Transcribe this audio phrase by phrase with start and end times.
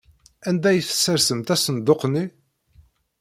[0.49, 2.25] Anda ay tessersemt asenduq-nni?